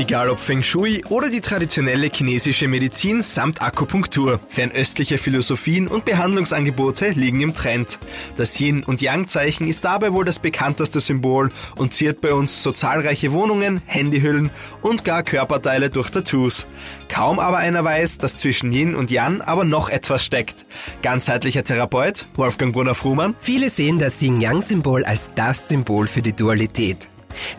Egal 0.00 0.30
ob 0.30 0.38
Feng 0.38 0.62
Shui 0.62 1.04
oder 1.10 1.28
die 1.28 1.42
traditionelle 1.42 2.08
chinesische 2.10 2.66
Medizin 2.68 3.22
samt 3.22 3.60
Akupunktur. 3.60 4.40
Fernöstliche 4.48 5.18
Philosophien 5.18 5.88
und 5.88 6.06
Behandlungsangebote 6.06 7.10
liegen 7.10 7.42
im 7.42 7.54
Trend. 7.54 7.98
Das 8.38 8.58
Yin- 8.58 8.82
und 8.82 9.02
Yang-Zeichen 9.02 9.68
ist 9.68 9.84
dabei 9.84 10.14
wohl 10.14 10.24
das 10.24 10.38
bekannteste 10.38 11.00
Symbol 11.00 11.50
und 11.76 11.92
ziert 11.92 12.22
bei 12.22 12.32
uns 12.32 12.62
so 12.62 12.72
zahlreiche 12.72 13.32
Wohnungen, 13.34 13.82
Handyhüllen 13.84 14.48
und 14.80 15.04
gar 15.04 15.22
Körperteile 15.22 15.90
durch 15.90 16.08
Tattoos. 16.08 16.66
Kaum 17.10 17.38
aber 17.38 17.58
einer 17.58 17.84
weiß, 17.84 18.16
dass 18.16 18.38
zwischen 18.38 18.72
Yin 18.72 18.94
und 18.94 19.10
Yang 19.10 19.42
aber 19.42 19.64
noch 19.64 19.90
etwas 19.90 20.24
steckt. 20.24 20.64
Ganzheitlicher 21.02 21.62
Therapeut 21.62 22.24
Wolfgang 22.36 22.72
Brunner-Frumann. 22.72 23.34
Viele 23.38 23.68
sehen 23.68 23.98
das 23.98 24.22
Yin-Yang-Symbol 24.22 25.04
als 25.04 25.34
das 25.34 25.68
Symbol 25.68 26.06
für 26.06 26.22
die 26.22 26.32
Dualität. 26.32 27.10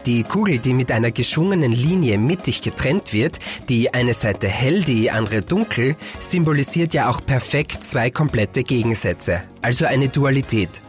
Die 0.06 0.24
Kugel, 0.24 0.60
die 0.60 0.74
mit 0.74 0.92
einer 0.92 1.12
geschwungenen 1.12 1.72
Linie 1.72 2.18
mittig 2.18 2.62
getrennt 2.62 3.14
wird, 3.14 3.40
die 3.70 3.94
eine 3.94 4.14
Seite 4.14 4.48
hell, 4.48 4.84
die 4.84 5.12
andere 5.12 5.42
dunkel, 5.42 5.96
symbolisiert 6.20 6.94
ja 6.94 7.10
auch 7.10 7.26
perfekt 7.26 7.84
zwei 7.84 8.10
komplette 8.10 8.64
Gegensätze, 8.64 9.44
also 9.62 9.86
eine 9.86 10.10
Dualität. 10.10 10.82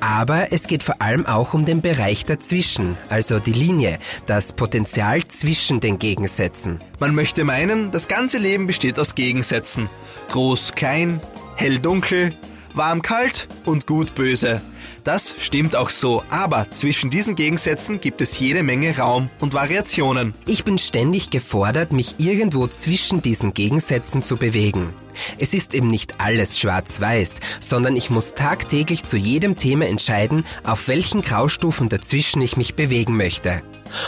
Aber 0.00 0.52
es 0.52 0.66
geht 0.66 0.82
vor 0.82 1.00
allem 1.00 1.26
auch 1.26 1.54
um 1.54 1.64
den 1.64 1.80
Bereich 1.80 2.24
dazwischen, 2.24 2.96
also 3.08 3.38
die 3.38 3.52
Linie, 3.52 3.98
das 4.26 4.52
Potenzial 4.52 5.24
zwischen 5.28 5.80
den 5.80 5.98
Gegensätzen. 5.98 6.78
Man 6.98 7.14
möchte 7.14 7.44
meinen, 7.44 7.90
das 7.90 8.08
ganze 8.08 8.38
Leben 8.38 8.66
besteht 8.66 8.98
aus 8.98 9.14
Gegensätzen. 9.14 9.88
Groß, 10.30 10.74
klein, 10.74 11.20
hell, 11.56 11.78
dunkel, 11.78 12.34
warm, 12.74 13.02
kalt 13.02 13.48
und 13.64 13.86
gut, 13.86 14.14
böse. 14.14 14.60
Das 15.04 15.34
stimmt 15.38 15.74
auch 15.74 15.90
so, 15.90 16.22
aber 16.30 16.70
zwischen 16.70 17.10
diesen 17.10 17.34
Gegensätzen 17.34 18.00
gibt 18.00 18.20
es 18.20 18.38
jede 18.38 18.62
Menge 18.62 18.96
Raum 18.96 19.30
und 19.40 19.52
Variationen. 19.52 20.34
Ich 20.46 20.64
bin 20.64 20.78
ständig 20.78 21.30
gefordert, 21.30 21.92
mich 21.92 22.16
irgendwo 22.18 22.66
zwischen 22.68 23.22
diesen 23.22 23.52
Gegensätzen 23.54 24.22
zu 24.22 24.36
bewegen. 24.36 24.94
Es 25.38 25.54
ist 25.54 25.74
eben 25.74 25.88
nicht 25.88 26.20
alles 26.20 26.58
schwarz-weiß, 26.58 27.40
sondern 27.60 27.96
ich 27.96 28.10
muss 28.10 28.34
tagtäglich 28.34 29.04
zu 29.04 29.16
jedem 29.16 29.56
Thema 29.56 29.86
entscheiden, 29.86 30.44
auf 30.64 30.88
welchen 30.88 31.22
Graustufen 31.22 31.88
dazwischen 31.88 32.40
ich 32.40 32.56
mich 32.56 32.74
bewegen 32.74 33.16
möchte. 33.16 33.62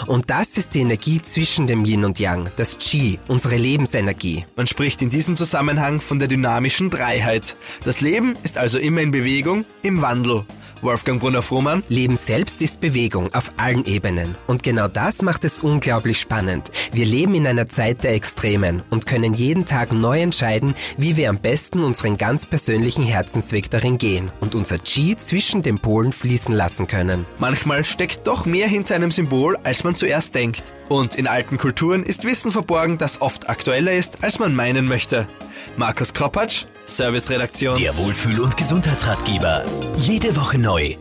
Und 0.06 0.30
das 0.30 0.56
ist 0.56 0.74
die 0.74 0.80
Energie 0.80 1.20
zwischen 1.20 1.66
dem 1.66 1.84
Yin 1.84 2.04
und 2.04 2.18
Yang, 2.18 2.50
das 2.56 2.78
Qi, 2.78 3.18
unsere 3.28 3.56
Lebensenergie. 3.56 4.46
Man 4.56 4.66
spricht 4.66 5.02
in 5.02 5.10
diesem 5.10 5.36
Zusammenhang 5.36 6.00
von 6.00 6.18
der 6.18 6.28
dynamischen 6.28 6.90
Dreiheit. 6.90 7.56
Das 7.84 8.00
Leben 8.00 8.34
ist 8.42 8.56
also 8.56 8.78
immer 8.78 9.02
in 9.02 9.10
Bewegung, 9.10 9.64
im 9.82 10.00
Wandel. 10.00 10.46
Wolfgang 10.84 11.20
Brunner-Frohmann. 11.20 11.82
Leben 11.88 12.16
selbst 12.16 12.62
ist 12.62 12.80
Bewegung 12.80 13.34
auf 13.34 13.50
allen 13.56 13.84
Ebenen. 13.86 14.36
Und 14.46 14.62
genau 14.62 14.86
das 14.86 15.22
macht 15.22 15.44
es 15.44 15.58
unglaublich 15.58 16.20
spannend. 16.20 16.70
Wir 16.92 17.06
leben 17.06 17.34
in 17.34 17.46
einer 17.46 17.68
Zeit 17.68 18.04
der 18.04 18.14
Extremen 18.14 18.82
und 18.90 19.06
können 19.06 19.34
jeden 19.34 19.66
Tag 19.66 19.92
neu 19.92 20.20
entscheiden, 20.20 20.74
wie 20.96 21.16
wir 21.16 21.30
am 21.30 21.38
besten 21.38 21.82
unseren 21.82 22.18
ganz 22.18 22.46
persönlichen 22.46 23.02
Herzensweg 23.02 23.70
darin 23.70 23.98
gehen 23.98 24.30
und 24.40 24.54
unser 24.54 24.78
Qi 24.78 25.16
zwischen 25.16 25.62
den 25.62 25.78
Polen 25.78 26.12
fließen 26.12 26.54
lassen 26.54 26.86
können. 26.86 27.26
Manchmal 27.38 27.84
steckt 27.84 28.26
doch 28.26 28.46
mehr 28.46 28.68
hinter 28.68 28.94
einem 28.94 29.10
Symbol, 29.10 29.56
als 29.64 29.84
man 29.84 29.94
zuerst 29.94 30.34
denkt. 30.34 30.72
Und 30.88 31.14
in 31.14 31.26
alten 31.26 31.56
Kulturen 31.56 32.02
ist 32.02 32.24
Wissen 32.24 32.52
verborgen, 32.52 32.98
das 32.98 33.22
oft 33.22 33.48
aktueller 33.48 33.94
ist, 33.94 34.22
als 34.22 34.38
man 34.38 34.54
meinen 34.54 34.86
möchte. 34.86 35.26
Markus 35.76 36.12
Kropatsch, 36.12 36.66
Serviceredaktion. 36.86 37.76
Der 37.78 37.96
Wohlfühl- 37.96 38.40
und 38.40 38.56
Gesundheitsratgeber. 38.56 39.64
Jede 39.96 40.36
Woche 40.36 40.58
neu. 40.58 40.94